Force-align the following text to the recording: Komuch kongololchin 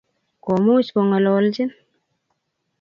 Komuch 0.43 0.89
kongololchin 0.95 1.69